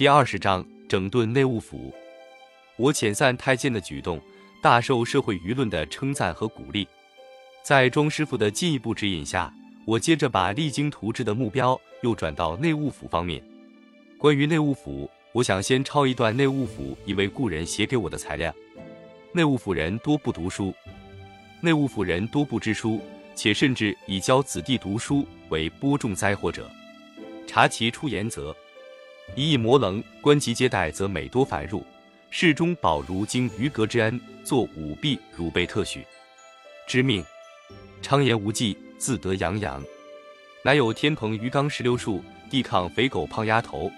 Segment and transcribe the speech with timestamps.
[0.00, 1.92] 第二十章整顿内务府。
[2.76, 4.18] 我遣散太监的举动
[4.62, 6.88] 大受社会舆论的称赞和鼓励。
[7.62, 9.52] 在庄师傅的进一步指引下，
[9.84, 13.44] 我接着把励精图治的目标又转到内务府方面。
[14.16, 18.50] 关于内务府，我想先抄一段内务府一位故人写给我的材料：
[19.34, 20.72] 内务府人多不读书，
[21.60, 23.02] 内务府人多不知书，
[23.34, 26.70] 且甚至以教子弟读书为播种灾祸者。
[27.46, 28.56] 察其出言则，
[29.36, 31.84] 一役磨棱，官其接待，则每多繁入。
[32.30, 36.04] 世中保如经于阁之恩，作舞弊如被特许
[36.86, 37.24] 之命，
[38.02, 39.82] 昌言无忌，自得洋洋。
[40.62, 43.90] 乃有天蓬鱼缸石榴树，地抗肥狗胖丫头，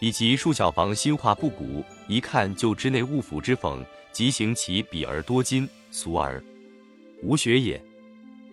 [0.00, 6.42] 以及数小房新画布谷，一看就知内务府之讽，即行其比而多金，俗而
[7.22, 7.80] 无学也。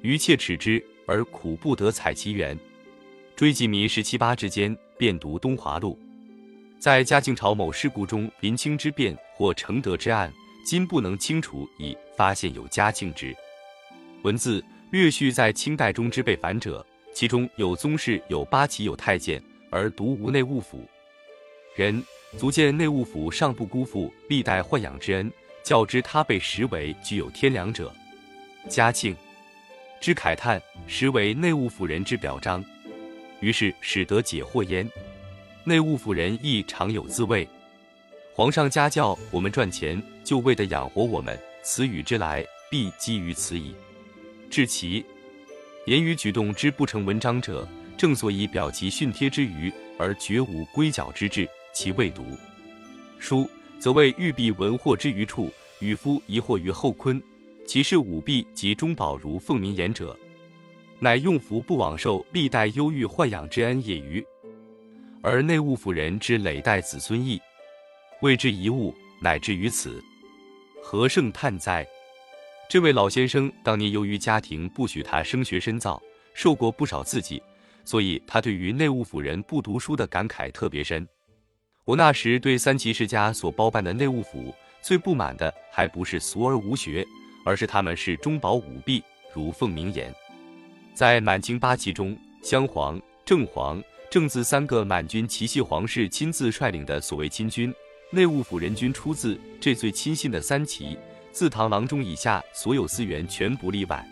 [0.01, 2.57] 余切耻之，而苦不得采其源。
[3.35, 5.97] 追及弥十七八之间，便读《东华录》。
[6.79, 10.31] 在嘉靖朝某事故中，林清之变或承德之案，
[10.63, 13.35] 今不能清楚以发现有嘉庆之
[14.21, 20.87] 文字略叙在清代中之被反者，其中有宗室，有八旗，有太监，而独无内务府
[21.75, 22.03] 人，
[22.37, 25.31] 足见内务府尚不辜负历代豢养之恩，
[25.63, 27.91] 较之他被实为具有天良者，
[28.69, 29.15] 嘉庆
[29.99, 32.63] 之慨叹，实为内务府人之表彰。
[33.43, 34.89] 于是使得解惑焉。
[35.65, 37.45] 内务府人亦常有自谓：
[38.33, 41.37] 皇上家教我们赚钱，就为的养活我们。
[41.61, 43.75] 此语之来，必基于此矣。
[44.49, 45.03] 至其
[45.87, 49.69] 言语举动之不成文章者，正所以表其训贴之余，
[49.99, 51.45] 而绝无归角之志。
[51.73, 52.23] 其未读
[53.19, 57.21] 书，则为欲避文祸之余处，与夫疑惑于后坤。
[57.67, 60.17] 其是舞弊及中宝如奉民言者。
[61.03, 64.25] 乃用福不枉受历代忧郁豢养之恩也于，
[65.21, 67.41] 而内务府人之累代子孙义，
[68.21, 70.01] 为之一物，乃至于此，
[70.81, 71.85] 何胜叹哉？
[72.69, 76.01] 这位老先生当年由于家庭不许他升学深造，
[76.33, 77.43] 受过不少刺激，
[77.83, 81.05] 所以他对于内务府人不读书的感慨特别深。
[81.83, 87.05] 我那时对三齐世家所包办的内务府最不满的，还不是俗而无学，
[87.45, 89.03] 而是他们是中饱舞弊，
[89.33, 90.09] 如奉名言。
[90.93, 93.81] 在满清八旗中，镶黄、正黄、
[94.11, 97.73] 正字三个满军旗系皇室亲自率领的所谓亲军，
[98.11, 100.97] 内务府人均出自这最亲信的三旗。
[101.31, 104.05] 自唐郎中以下，所有司员全不例外；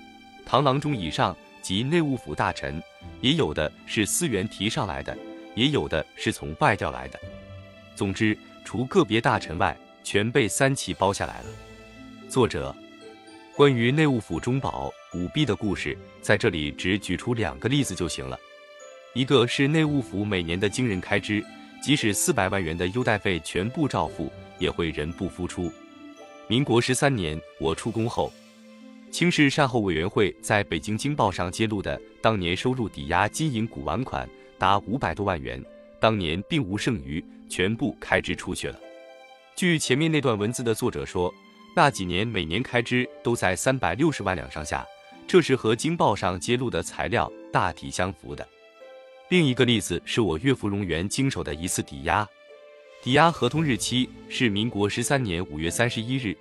[0.44, 2.82] 唐郎中以上及内务府大臣，
[3.22, 5.16] 也有的是司员提上来的，
[5.54, 7.20] 也有的是从外调来的。
[7.96, 11.46] 总之，除个别大臣外，全被三旗包下来了。
[12.28, 12.76] 作者。
[13.54, 18.40] 关于内务府中宝舞弊的故事，在这里只举出两个例子就行了。
[19.14, 21.44] 一个是内务府每年的惊人开支，
[21.84, 25.70] 即使四百万元的优待费全部照付，也会人不敷出。
[26.48, 28.32] 民国十三年，我出宫后，
[29.12, 35.62] 清室善后委员会在北京京报上揭露的当年收入抵押金银古玩款达五百多万元，
[36.00, 38.80] 当年并无剩余，全部开支出去了。
[39.58, 41.34] 据前面那段文字的作者说。
[41.74, 44.86] 那几年每年开支都在三百六十万两上下，
[45.32, 48.46] 这是和京报上揭露的材料大体相符的。
[49.30, 52.28] 另一个例子是我岳父荣元经手的一次抵押，
[53.02, 56.36] 抵押合同日期是民国十三年五月三十一日，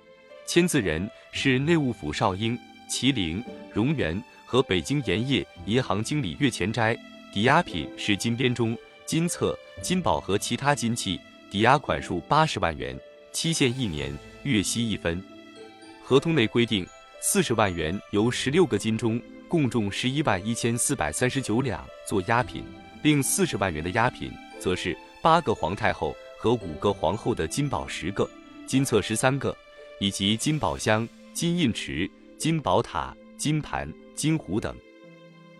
[0.45, 2.59] 签字人是内务府少英、
[2.89, 3.41] 麒麟、
[3.73, 6.93] 荣源和北京盐业银行经理岳前斋，
[7.33, 11.17] 抵押品是金编钟、金册、金宝和其他金器，
[11.49, 12.99] 抵押款数八十万元，
[13.31, 14.13] 期限一年。
[14.43, 15.23] 月息一分，
[16.03, 16.85] 合同内规定，
[17.23, 22.63] 四十万元由十六个金钟共重十一万一千四百三十九两做押品，
[23.03, 28.27] 另四十万元的押品则是八个皇太后和五个皇后的金宝十个、
[28.65, 29.55] 金册十三个，
[29.99, 34.75] 以及金宝箱、金印池、金宝塔、金盘、金壶等，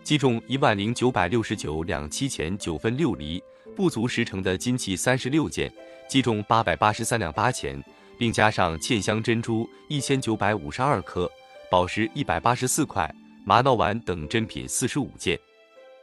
[0.02, 3.40] 计重一万零九百六十九两七钱九分六厘，
[3.76, 5.72] 不足十成的金器三十六件，
[6.08, 7.80] 计重八百八十三两八钱。
[8.18, 11.28] 并加上嵌镶珍珠一千九百五十二颗，
[11.72, 13.10] 宝石一百八十四块，
[13.46, 15.40] 玛瑙碗等珍品四十五件。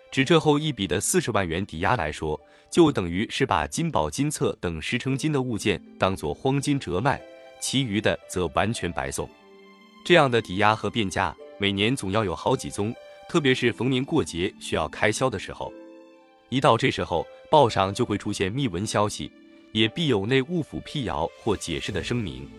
[0.10, 7.22] 指这后一笔的四十万元抵押来说，就等于是把金宝、金册等十成金的物件当做黄金折卖，
[7.62, 9.30] 其余的则完全白送。
[10.04, 12.92] 这样的抵押和变价，每年总要有好几宗，
[13.30, 15.72] 特别是逢年过节需要开销的时候，
[16.50, 19.32] 一到这时候，报上就会出现密文消息。
[19.72, 22.50] 也必有内务府辟谣或解释的声明，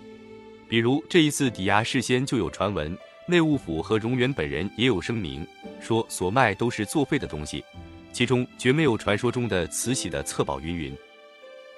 [0.70, 2.96] 比如这一次抵押事先就有传闻，
[3.26, 5.44] 内务府和荣源本人也有声明，
[5.80, 7.64] 说所卖都是作废的东西，
[8.12, 10.96] 其中绝没有传说中的慈禧的册宝云云。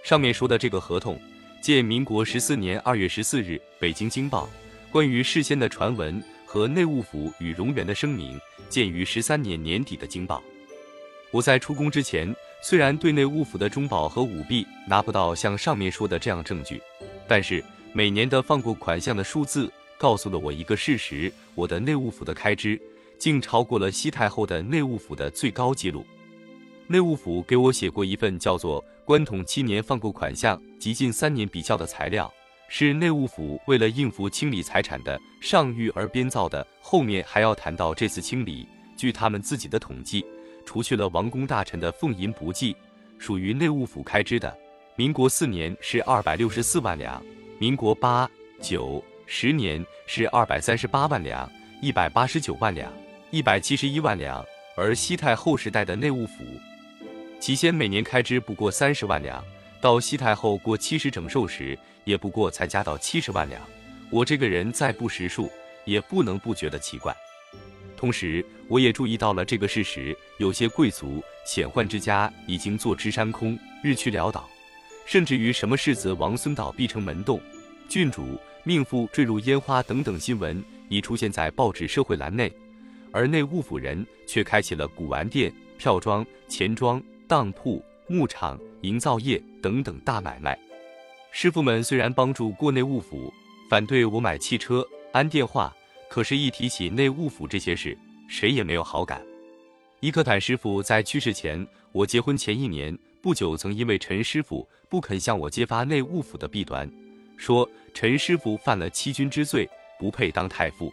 [0.05, 1.19] 上面说的这个合同，
[1.63, 4.47] 见民国十四年二月十四日《北京京报》
[4.93, 8.39] 关于事先的传闻和内务府与荣源的声明，
[8.69, 10.37] 见于十三年年底的《京报》。
[11.31, 12.31] 我在出宫之前，
[12.63, 16.79] 虽然对内务府的中宝和舞弊拿不到像上面说的这样证据，
[17.27, 22.81] 但是每年的放过款项的数字告诉了我一个事实：我的内务府的开支
[23.19, 26.03] 竟超过了西太后的内务府的最高纪录。
[26.87, 32.33] 内务府给我写过一份叫做《关统七年放过款项及近三年比较》的材料，
[32.67, 36.67] 是内务府为了应付清理财产的上谕而编造的。
[36.81, 38.67] 后面还要谈到这次清理，
[38.97, 40.25] 据他们自己的统计。
[40.65, 42.75] 除去了王公大臣的俸银不计，
[43.19, 44.57] 属于内务府开支的，
[44.97, 47.23] 民国四年是二百六十四万两，
[47.63, 48.29] 民国八
[48.61, 51.49] 九十年是二百三十八万两，
[51.81, 52.93] 一百八十九万两，
[53.31, 54.45] 一百七十一万两。
[54.77, 56.43] 而西太后时代的内务府，
[57.39, 59.41] 起先每年开支不过三十万两，
[59.81, 63.63] 到西太后过七十整寿时，也不过才加到七十万两。
[64.11, 65.49] 我这个人再不识数，
[65.85, 67.15] 也不能不觉得奇怪。
[67.97, 74.51] 同时，我也注意到了这个事实：有些贵族显宦之家已经坐吃山空，日趋潦倒，
[75.05, 77.41] 甚至于什么世子王孙倒闭成门洞，
[77.89, 82.53] 郡主命妇坠入烟花等等新闻已出现在报纸社会栏内，
[83.11, 90.59] 而内务府人却开启了古玩店、票庄、钱庄、当铺、牧场、营造业等等大买卖。
[91.31, 93.33] 师傅们虽然帮助过内务府，
[93.69, 95.75] 反对我买汽车、安电话。
[96.09, 97.97] 可是，一提起内务府这些事，
[98.29, 99.25] 谁也没有好感。
[100.01, 106.91] 伊克坦师傅在去世前，我结婚前一年不久，曾因为陈师傅不肯向我揭发内务府的弊端，
[107.37, 110.93] 说陈师傅犯了欺君之罪，不配当太傅。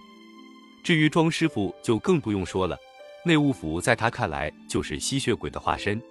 [0.84, 2.78] 至于庄师傅，就更不用说了，
[3.26, 6.02] 内务府在他看来就是吸血鬼的化身。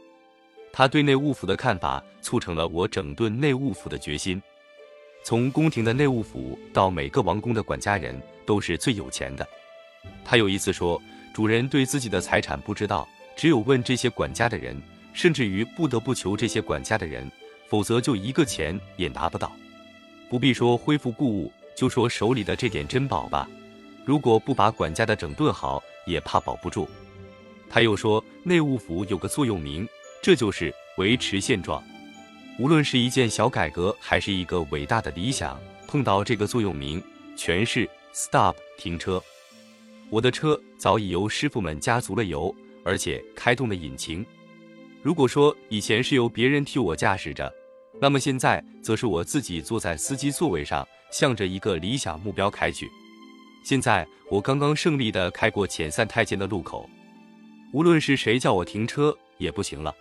[0.72, 4.42] 他对内务府的看法，促成了我整顿内务府的决心。
[5.24, 8.20] 从宫廷的内务府到每个王宫的管家人。
[8.48, 9.46] 都是最有钱的。
[10.24, 10.98] 他有一次说，
[11.34, 13.06] 主人对自己的财产不知道，
[13.36, 14.74] 只有问这些管家的人，
[15.18, 17.28] 甚至于不得不求这些管家的人，
[17.66, 19.50] 否则就一个钱也拿不到。
[20.30, 23.50] 不必说恢复故物，就说手里的这点珍宝吧，
[24.04, 26.88] 如果不把管家的整顿好，也怕保不住。
[27.68, 29.88] 他又说，内务府有个座右铭，
[30.22, 31.82] 这就是维持现状。
[32.56, 37.02] 无论是一件小改革，还是一个伟大的理想，碰到这个座右铭，
[37.36, 37.90] 全是。
[38.14, 39.20] Stop，停车！
[40.10, 42.54] 我的车早已由师傅们加足了油，
[42.84, 44.24] 而且开动了引擎。
[45.08, 47.50] 如果说以前是由别人替我驾驶着，
[47.98, 52.86] 那么现在则是我自己坐在司机座位上，向着一个理想目标开去。
[53.64, 56.86] 现在我刚刚胜利的开过遣散太监的路口，
[57.72, 59.94] 无论是谁叫我停车也不行了。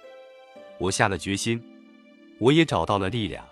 [0.77, 1.63] 我下了决心，
[2.37, 3.47] 我也找到了力量。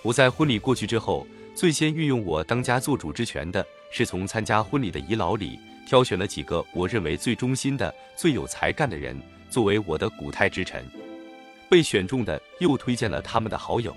[0.00, 1.26] 我在婚礼过去之后。
[1.54, 9.14] 最先运用我当家做主之权的，是从参加婚礼的遗老里挑选了几个我认为最忠心的、最有才干的人
[9.52, 10.82] 作为我的古太之臣。
[11.68, 13.94] 被选中的又推荐了他们的好友，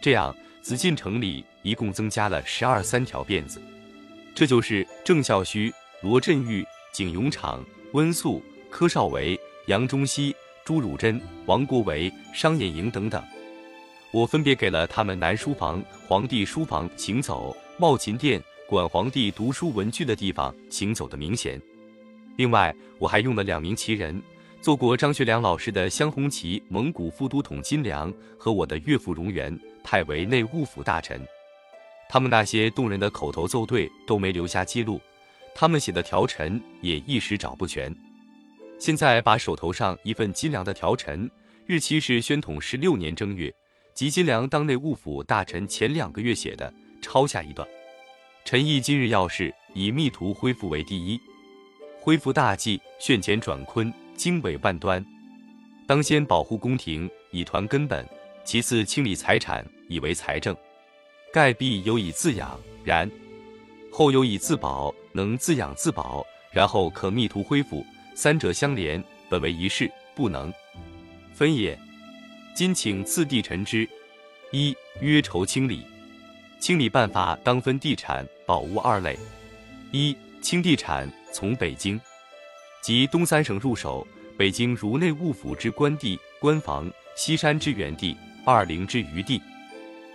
[0.00, 3.60] 这样紫禁城里一共增加了十二三条辫子。
[4.34, 7.62] 这就是郑孝胥、罗振玉、景永昌、
[7.92, 10.34] 温素、柯少维、杨忠熙、
[10.64, 13.22] 朱汝珍、王国维、商衍营等等。
[14.10, 21.60] 我分别给了他们南书房、皇帝书房行走、茂勤殿管皇帝读书文具的地方行走的名衔。
[22.36, 24.20] 另外，我还用了两名奇人，
[24.64, 31.20] 做过张学良老师的镶红旗蒙古副都统金良和我的岳父荣源，派为内务府大臣。
[32.08, 34.98] 他们那些动人的口头奏对都没留下记录，
[35.54, 37.94] 他们写的条陈也一时找不全。
[38.78, 41.30] 现在把手头上一份金良的条陈，
[41.66, 43.54] 日期是宣统十六年正月。
[43.92, 47.68] 即金良当内务府大臣前两个月写的，抄下一段。
[48.46, 51.20] 臣意今日要事，以密图恢复为第一，
[52.00, 55.04] 恢复大计，旋乾转坤，经纬万端。
[55.86, 58.04] 当先保护宫廷，以团根本；
[58.44, 60.56] 其次清理财产，以为财政。
[61.32, 63.10] 盖必有以自养，然
[63.90, 67.84] 后有以自保，能自养自保，然后可密图恢复。
[68.14, 70.52] 三者相连，本为一事，不能
[71.32, 71.78] 分也。
[72.54, 73.88] 今请次第陈之。
[74.52, 75.84] 一、约筹清理。
[76.60, 79.18] 清理办法当分地产、宝物二类。
[79.90, 82.00] 一、清地产，从北京
[82.84, 84.06] 及东三省入手。
[84.36, 86.86] 北京如内务府之官地、官房；
[87.16, 88.14] 西山之原地、
[88.44, 89.40] 二陵之余地、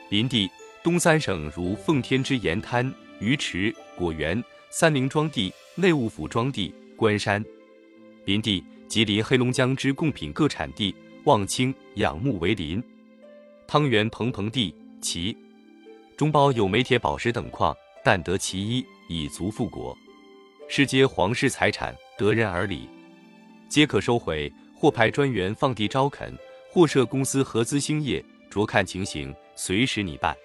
[0.10, 0.48] 林地；
[0.84, 7.44] 东三省如奉天之盐滩、鱼池、果园；三陵庄地、内务府庄地、关山、
[8.26, 10.94] 林地；吉林、黑龙江之贡品各产地。
[11.26, 12.82] 望清仰慕为邻，
[13.68, 15.36] 汤圆蓬蓬地，其
[16.16, 19.96] 中包有煤铁宝石等矿，但得其一，以足富国。
[20.70, 22.90] 是皆皇室财产，得人而礼，
[23.70, 26.38] 皆可收回，或派专员放地招垦，
[26.70, 30.36] 或设公司合资兴业，着看情形，随时拟办。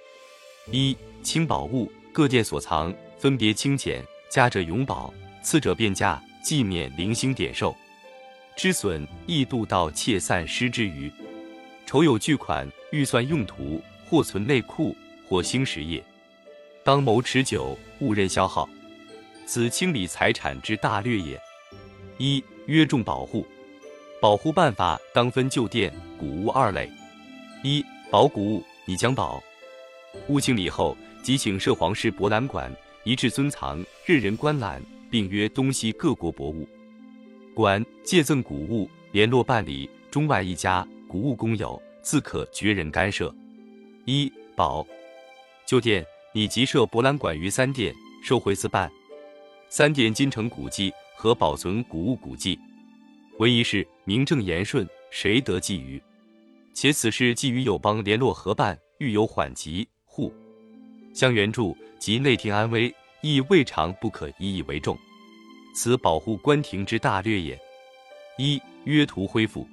[0.70, 4.00] 一清宝物，各店所藏，分别清减，
[4.30, 5.12] 佳者永保，
[5.42, 7.74] 次者变价，即免零星点售。
[8.56, 11.10] 知损易度到窃散失之余，
[11.86, 14.96] 筹有巨款，预算用途，或存内库，
[15.28, 16.00] 或兴实业，
[16.84, 18.68] 当谋持久，勿任消耗。
[19.44, 21.36] 此清理财产之大略也。
[22.18, 23.46] 一约重保护，
[24.20, 26.90] 保护办法当分旧店、古物二类。
[27.62, 29.42] 一保古物，拟将保
[30.28, 36.68] 物清理后，即请设皇室博览馆，一致尊藏，任人观览，并约东西各国博物
[37.54, 43.34] 馆借赠古物，联络办理，中外一家，古物公有，自可绝人干涉。
[44.04, 44.86] 一保
[45.66, 48.90] 旧店，拟即设博览馆于三店，收回自办。
[49.68, 52.58] 三殿金城古迹和保存古物古迹，
[53.38, 56.00] 唯一是名正言顺，谁得觊觎？
[56.74, 60.32] 且此事既与友邦联络合办，欲有缓急，互
[61.14, 64.98] 相援助及内廷安危，亦未尝不可以以为重。
[65.74, 67.58] 此保护官廷之大略也。
[68.36, 69.66] 一约图恢复，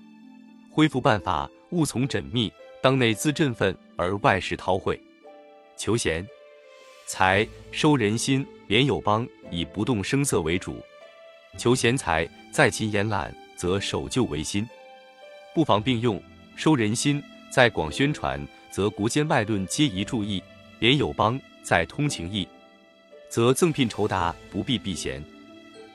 [0.72, 5.00] 恢复办法务从缜密，当内自振奋，而外事韬晦，
[5.76, 6.26] 求贤
[7.08, 9.28] 才，收人心，连友邦。
[9.54, 10.78] 以不动声色为主，
[11.58, 14.68] 求贤才，在勤言揽，则守旧为新，
[15.54, 16.22] 不妨并用，
[16.56, 20.42] 收人心；在广宣传，则国间外论皆宜注意；
[20.80, 22.48] 连友邦，在通情义，
[23.30, 25.24] 则赠聘酬答，不必避嫌。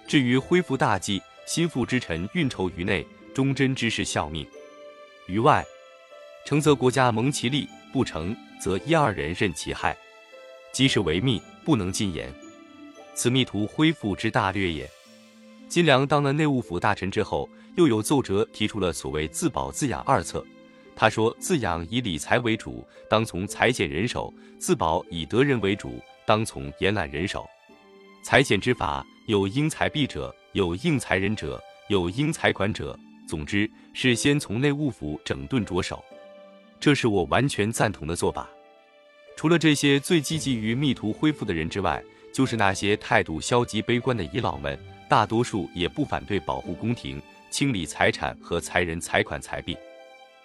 [0.06, 4.46] 至于恢复大计，心腹之臣运筹于内，忠贞之士效命
[5.26, 5.64] 于外，
[6.44, 9.96] 成则国家蒙其利；不成，则一二人任其害。
[10.70, 12.32] 机事为密，不能尽言。
[13.14, 14.88] 此密图恢复之大略也。
[15.68, 20.44] 金良当了内务府大臣之后，又有奏折提出了所谓自保自养二策。
[20.94, 27.46] 他说：自养以理财为主，当从裁减人手；自保以得人为主，当从延揽人手。
[28.22, 32.98] 裁减之法有应财币者，有应财人者，有应财款者。
[33.28, 36.02] 总之是先从内务府整顿着手，
[36.78, 38.48] 这是我完全赞同的做法。
[39.36, 47.20] 除了这些最积极于密图恢复的人之外，就是那些态度消极悲观的遗老们，大多数也不反对保护宫廷、
[47.50, 49.76] 清理财产和财人财款财币，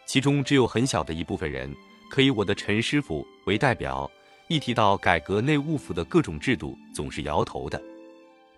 [0.05, 1.73] 其中只有很小的一部分人，
[2.09, 4.09] 可以我的陈师傅为代表，
[4.47, 7.81] 一提到改革内务府的各种制度，总是摇头的。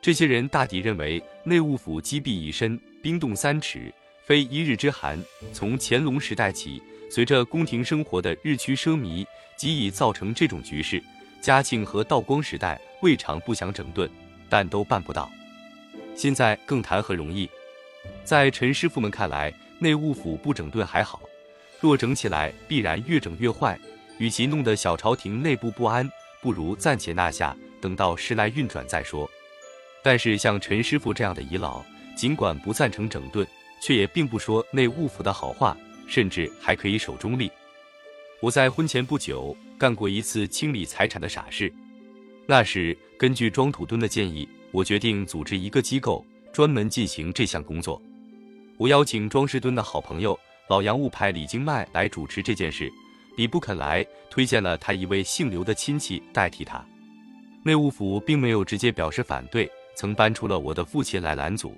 [0.01, 3.93] 这些人大抵认为内务府积弊已深，冰冻三尺，
[4.25, 5.17] 非一日之寒。
[5.53, 11.01] 从乾隆时代起，随着宫廷生活的日趋奢靡，即已造成这种局势。
[11.39, 14.09] 嘉庆和道光时代未尝不想整顿，
[14.49, 15.31] 但都办不到。
[16.15, 17.49] 现在更谈何容易？
[18.23, 21.21] 在陈师傅们看来，内务府不整顿还好，
[21.79, 23.79] 若整起来，必然越整越坏。
[24.19, 26.09] 与其弄得小朝廷内部不安，
[26.41, 29.29] 不如暂且纳下，等到时来运转再说。
[30.03, 31.83] 但是像陈师傅这样的遗老，
[32.15, 33.45] 尽管不赞成整顿，
[33.81, 35.75] 却也并不说内务府的好话，
[36.07, 37.51] 甚至还可以守中立。
[38.39, 41.73] 我在婚前不久干过一次清理财产的傻事。
[42.45, 48.01] 那时根据庄土墩的建议，我决定组织一个机构专门进行这项工作。
[48.77, 50.37] 我邀请庄士敦的好朋友
[50.67, 52.91] 老洋务派李经迈来主持这件事。
[53.37, 56.83] 李不肯来，推荐了他一位姓刘的亲戚代替他。
[57.63, 61.77] 内务府并没有直接表示反对，曾搬出了我的父亲来拦阻。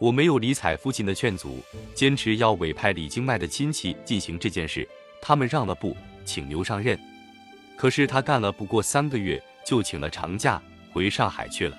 [0.00, 1.58] 我没有理睬父亲的劝阻，
[1.94, 4.86] 坚持要委派李经迈的亲戚进行这件事。
[5.22, 6.98] 他们让了步，请刘上任。
[7.76, 10.60] 可是他干了不过三个月，就请了长假
[10.92, 11.76] 回上海去了。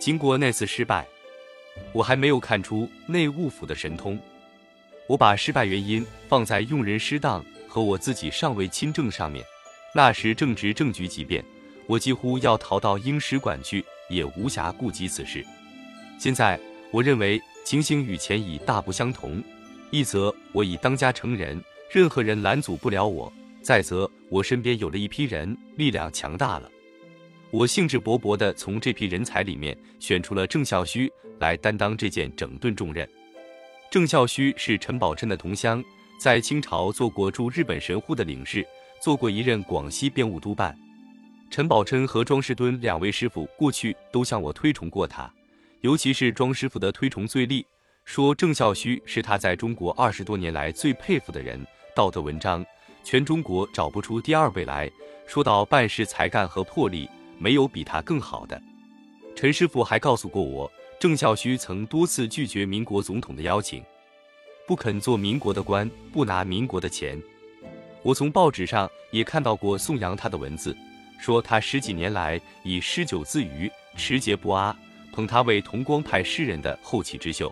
[0.00, 1.06] 经过那次失败，
[1.92, 4.18] 我还没有看出内务府的神通。
[5.06, 9.44] 我把失败原因放在用人失当和我自己尚未亲政上面。
[9.94, 11.44] 那时正值政局急变，
[11.86, 15.44] 我几乎要逃到英使馆去，也无暇顾及此事。
[16.18, 16.58] 现在
[16.90, 19.42] 我认为情形与前已大不相同。
[19.90, 21.62] 一则我已当家成人。
[21.92, 23.30] 任何人拦阻不了我。
[23.60, 26.70] 再则，我身边有了一批人，力量强大了。
[27.52, 33.08] 我兴致勃勃地从这批人才里面选出了郑孝胥来担当这件整顿重任。
[33.90, 35.82] 郑孝胥是陈宝琛的同乡，
[36.20, 38.64] 在清朝做过驻日本神户的领事，
[39.02, 40.78] 做过一任广西便务督办。
[41.50, 45.28] 陈宝琛和庄士敦两位师傅过去都向我推崇过他，
[45.80, 47.66] 尤其是庄师傅的推崇最厉，
[48.04, 51.60] 说郑孝胥是他在中国二十多年来最佩服的人。
[51.96, 52.64] 道德文章
[53.02, 54.88] 全中国找不出第二位来。
[55.26, 57.08] 说到办事才干和魄力，
[57.40, 58.60] 没有比他更好的。
[59.34, 60.70] 陈师傅还告诉过我，
[61.00, 63.82] 郑孝胥曾多次拒绝民国总统的邀请，
[64.66, 67.20] 不肯做民国的官，不拿民国的钱。
[68.02, 70.76] 我从报纸上也看到过颂扬他的文字，
[71.18, 74.76] 说他十几年来以诗酒自娱，持节不阿，
[75.12, 77.50] 捧他为同光派诗人的后起之秀。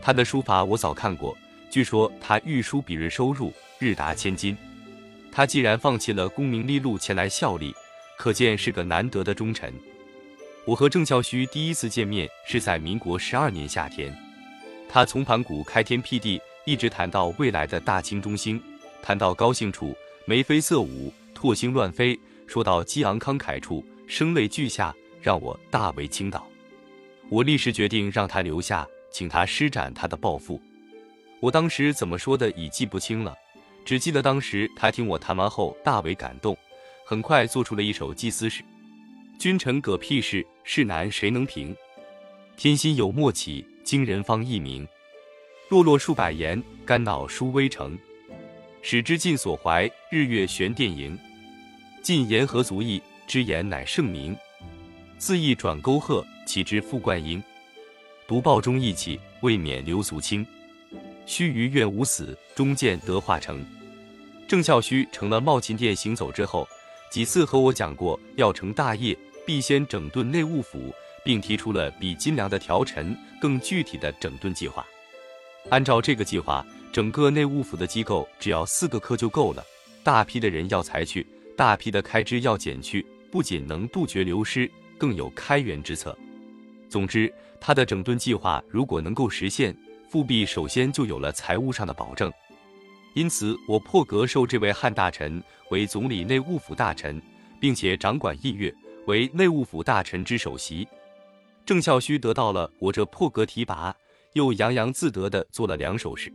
[0.00, 1.36] 他的书法我早看过，
[1.70, 4.56] 据说他御书笔润收入日达千金。
[5.30, 7.74] 他既然放弃了功名利禄前来效力，
[8.22, 9.74] 可见是个难得的忠臣。
[10.64, 14.16] 我和郑孝胥第一次见面是在民国十二年夏天，
[14.88, 18.62] 他从盘古开天辟地，一直谈到未来的大清中兴，
[19.02, 19.92] 谈到高兴处
[20.24, 26.46] 眉飞色舞，唾星乱飞；说到激昂慷慨处声泪俱下，让我大为倾倒。
[27.28, 30.62] 我立时决定让他留下，请他施展他的抱负。
[31.40, 33.34] 我当时怎么说的已记不清了。
[33.84, 36.56] 只记得当时他听我谈完后大为感动，
[37.12, 38.64] 很快做出了一首祭司诗
[39.38, 41.76] ：“君臣葛屁事，事难谁能平？
[42.56, 44.88] 天心有默契，惊人方一鸣。
[45.68, 47.98] 落落数百言，肝脑殊微成。
[48.80, 51.18] 使之尽所怀，日月悬电盈。
[52.00, 53.02] 尽言何足意？
[53.26, 54.34] 之言乃圣明。
[55.18, 57.44] 自意转沟壑，岂知复冠英？
[58.26, 60.46] 独报忠义气，未免流俗轻。”
[61.28, 63.62] 须臾愿无死，终见得化成。
[64.48, 66.66] 郑孝胥成了茂勤殿行走之后，
[67.12, 69.14] 几次和我讲过，要成大业，
[69.44, 70.90] 必先整顿内务府，
[71.22, 74.82] 并提出了比金良的调陈更具体的整顿计划。
[75.68, 79.62] 按照这个计划，整个内务府的机构只要四个科就够了。
[80.02, 86.16] 大批的人要裁去，大批的开支要减去，不仅能杜绝流失，更有开源之策。
[86.88, 89.76] 总之，他的整顿计划如果能够实现，
[90.08, 92.32] 复辟首先就有了财务上的保证，
[93.14, 97.20] 因此我破格授这位汉大臣为总理内务府大臣，
[97.60, 98.74] 并且掌管议乐，
[99.06, 100.86] 为内务府大臣之首席。
[101.66, 103.94] 郑孝胥得到了我这破格提拔，
[104.32, 106.32] 又洋洋自得地做了两首诗：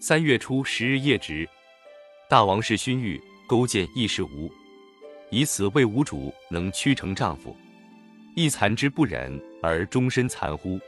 [0.00, 1.48] 三月初十日夜值，
[2.28, 4.50] 大王是勋玉，勾践亦是无，
[5.30, 7.54] 以此为吾主，能屈成丈夫，
[8.34, 10.80] 亦残之不忍，而终身残乎？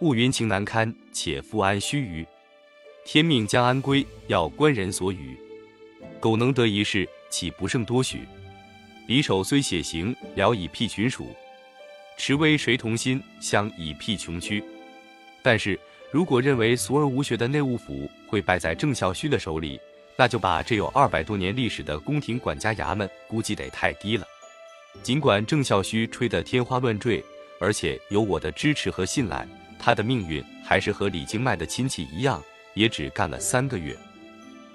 [0.00, 2.26] 雾云情难堪，且复安须臾？
[3.04, 4.04] 天命将安归？
[4.28, 5.36] 要官人所与。
[6.18, 8.26] 苟能得一事，岂不胜多许？
[9.06, 11.24] 匕首虽血行，聊以辟群鼠；
[12.16, 14.64] 持威谁同心，相以辟穷区。
[15.42, 15.78] 但是
[16.10, 19.78] 如果认为俗而无学的内务府会败在郑孝胥的手里，
[20.16, 24.26] 那就把这有二百多年历史的宫廷管家衙门估计得太低了。
[25.02, 27.22] 尽管郑孝胥吹得天花乱坠，
[27.60, 29.46] 而且有我的支持和信赖。
[29.78, 32.42] 他的命运还是和李经迈的亲戚一样，
[32.74, 33.96] 也只干了三个月。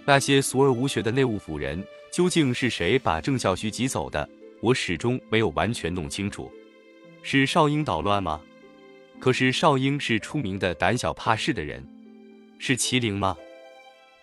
[0.05, 4.27] 那些俗而无学的内务府人，究竟是谁把郑孝胥挤走的？
[4.61, 6.51] 我始终没有完全弄清楚。
[7.21, 8.41] 是少英捣乱吗？
[9.19, 11.85] 可是少英是出名的胆小怕事的人。
[12.57, 13.37] 是麒麟吗？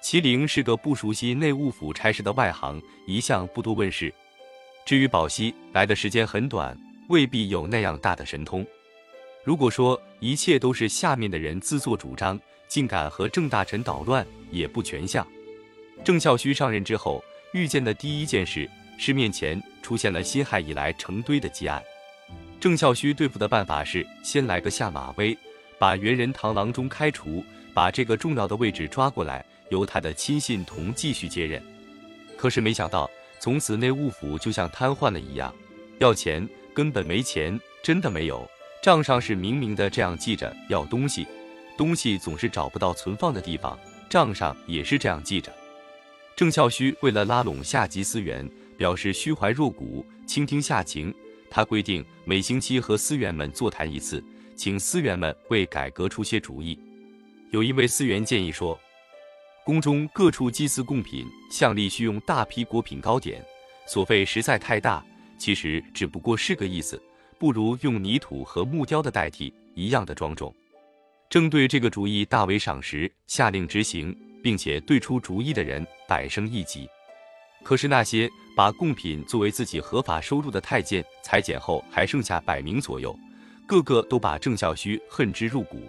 [0.02, 4.12] 麒麟是个不熟悉内务府差事的外行，一向不多问事。
[4.84, 8.64] 至于宝熙，来的时间很短，未必有那样大的神通。
[9.46, 15.24] 如果说一切都是下面的人自作主张，竟敢和郑大臣捣乱，也不全像。
[16.04, 21.80] 郑孝胥上任之后，遇见的第一件事是面前出现了辛亥以来成堆的积案。
[22.58, 25.38] 郑孝胥对付的办法是先来个下马威，
[25.78, 31.62] 把元人唐郎中开除，把这个重要的位置抓过来，由他的亲信同继续接任。
[32.36, 35.54] 可是没想到，从此内务府就像瘫痪了一样，
[36.00, 38.44] 要钱根本没钱，真的没有。
[38.82, 41.26] 账上是明明的这样记着要东西，
[41.76, 45.52] 东西总是找不到存放的地方，账上也是这样记着。
[46.36, 51.12] 郑孝胥为了拉拢下级司员，表示虚怀若谷，倾听下情，
[51.50, 54.22] 他规定每星期和司员们座谈一次，
[54.54, 56.78] 请司员们为改革出些主意。
[57.50, 58.78] 有一位司员建议说，
[59.64, 63.44] 宫中各处祭祀贡品，向例需用大批果品糕点，
[63.88, 65.04] 所费实在太大，
[65.38, 67.02] 其实只不过是个意思。
[67.38, 70.54] 不如用泥土和木雕的代替，一样的庄重。
[71.28, 76.88] 正对这个主意大为赏识，下令执行，并且对出主意的人百升一级。
[77.62, 83.18] 可是那些把贡品作为自己合法收入的太监，裁减后还剩下百名左右，
[83.66, 85.82] 个个都把郑孝胥恨之入骨。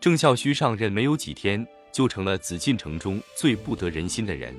[0.00, 4.54] 郑孝胥上任没有几天，就成了紫禁城中最不得人心的人。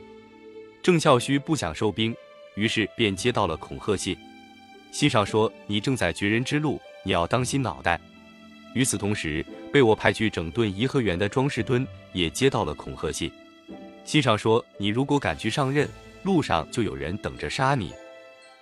[0.83, 2.15] 郑孝胥不想收兵，
[2.55, 4.15] 于是便接到了恐吓信。
[4.97, 8.01] 信上说：“你正在绝人之路，你要当心脑袋。”
[8.73, 13.31] 与此同时，被我派去整顿颐和园的庄士敦也接到了恐吓信。
[14.03, 15.87] 信上说，你如果敢去上任，
[16.23, 17.93] 路上就有人等着杀你。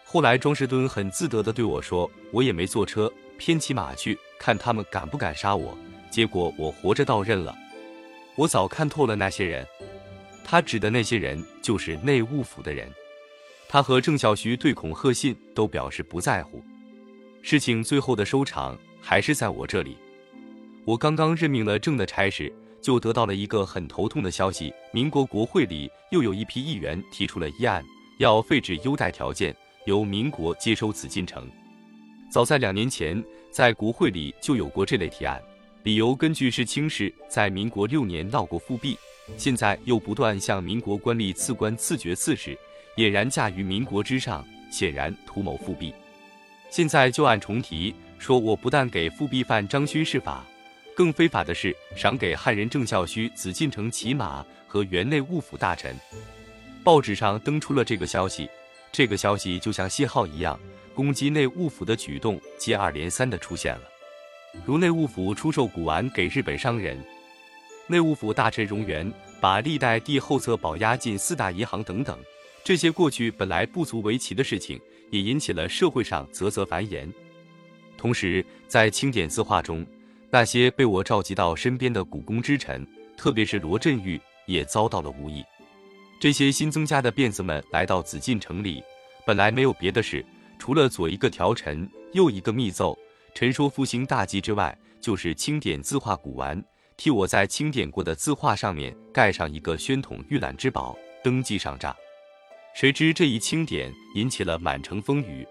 [0.04, 5.78] 后来庄士敦很自得地对我说，我也没坐车，偏骑马去看他们敢不敢杀我，
[6.12, 7.56] 结果我活着到任了。
[8.36, 9.66] 我早看透了那些人，
[10.44, 12.92] 他指的那些人就是内务府的人。
[13.68, 16.64] 他和郑孝胥对恐吓信都表示不在乎。
[17.42, 19.98] 事情最后的收场还是在我这里。
[20.84, 22.52] 我刚刚任命了郑的差事，
[22.82, 27.84] 就得到了一个很头痛的消息：民国国会里又有一批议员提出了议案，
[28.20, 31.50] 要废止优待条件，由民国接收紫禁城。
[32.32, 35.42] 早在两年前，在国会里就有过这类提案，
[35.84, 38.98] 理由根据是清室在民国六年闹过复辟，
[39.38, 42.58] 现在又不断向民国官吏赐官赐爵赐谥，
[42.96, 45.94] 俨然驾于民国之上，显然图谋复辟。
[46.70, 50.46] 现在旧案重提，说我不但给复辟犯张勋释法，
[50.96, 55.96] 更非法的是赏给汉人郑孝胥紫禁城骑马和原内务府大臣。
[56.84, 58.50] 报纸上登出了这个消息，
[58.92, 60.60] 这个消息就像信号一样，
[60.94, 63.82] 攻击内务府的举动接二连三的出现了。
[64.66, 66.98] 如内务府出售古玩给日本商人，
[67.88, 72.18] 内务府大臣荣源把历代帝后册保押进四大银行等等，
[72.66, 74.78] 这些过去本来不足为奇的事情。
[75.12, 77.12] 也引起了社会上啧啧繁言。
[77.98, 79.86] 同时，在清点字画中，
[80.30, 85.44] 那些被我召集到身边的古宫之臣，特别是罗振玉，也遭到了无意。
[86.20, 88.84] 这些新增加的辫子们来到紫禁城里，
[89.26, 90.26] 本来没有别的事，
[90.58, 92.98] 除了左一个调陈，右一个密奏，
[93.34, 96.62] 陈说复兴大计之外，就是清点字画古玩，
[96.98, 101.96] 替我在清点过的字画上面盖上一个宣统御览之宝，登记上账。
[102.76, 105.48] 谁知这一清点引起了满城风雨，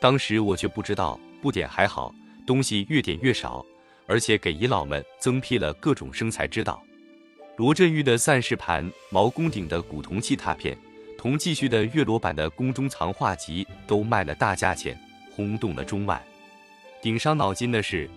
[0.00, 2.14] 当时我却不知道，不点还好，
[2.46, 3.62] 东西越点越少，
[4.06, 6.82] 而且给遗老们增辟了各种生财之道。
[7.58, 10.74] 罗振玉的散氏盘、毛公鼎的古铜器拓片、
[11.18, 14.98] 同继续的月罗版的宫中藏画集都卖了大价钱，
[15.30, 16.24] 轰动了中外。
[17.02, 18.08] 顶伤脑筋的是，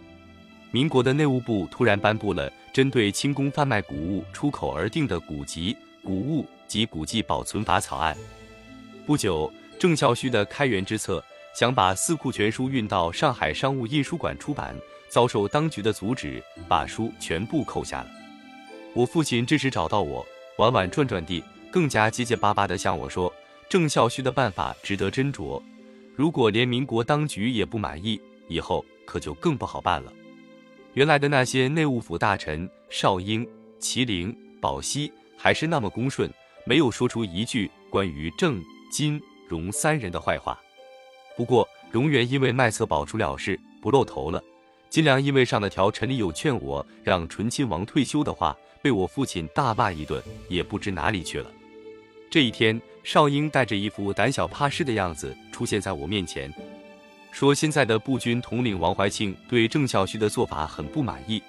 [0.72, 6.46] 民国的内务部突然颁布了针对清宫贩卖古物出口而定的古籍、古物。
[6.70, 8.16] 及古迹保存法草案。
[9.06, 11.22] 不久，郑孝胥的开元之策
[11.54, 14.74] 想把《四库全书》运到上海商务印书馆出版，
[15.10, 18.10] 遭受当局的阻止，把书全部扣下了。
[18.94, 20.26] 我父亲这时找到我，
[20.58, 23.34] 婉婉转转地，更加结结巴巴地向我说
[23.68, 25.62] ：“郑孝胥的办法值得斟酌，
[26.16, 30.14] 如果连民国当局也不满意，以后可就更不好办了。”
[30.94, 33.48] 原来的那些内务府大臣邵英、
[33.80, 36.30] 麒麟、宝熙，还是那么恭顺。
[36.70, 40.62] 没有说出一句关于郑、金、荣三人的坏话。
[41.36, 44.40] 不过，荣源因为卖册保出了事，不露头了。
[44.88, 51.50] 金良因为上了条陈立友劝我让纯亲王退休的话，被我父亲大骂一顿，也不知哪里去了。
[52.30, 56.54] 这一天，少英带着一副胆小怕事的样子出现在我面前，
[57.32, 61.42] 说现在的步军统领王怀庆对郑孝胥的做法很不满意。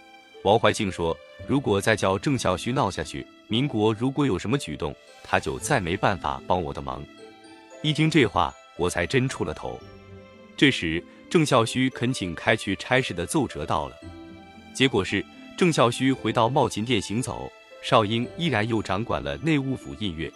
[0.45, 1.15] 王怀庆说，
[1.47, 7.05] 如果再叫郑孝胥闹下去，民国如果有什么举动，他就再没办法帮我的忙。
[7.83, 9.77] 一听这话，我才真出了头。
[10.57, 13.97] 这时，郑孝胥恳请开去差事的奏折到了，
[14.73, 15.25] 结果是
[15.57, 17.51] 郑孝胥回到茂勤殿行走，
[17.83, 20.31] 少英依然又掌管了内务府印阅。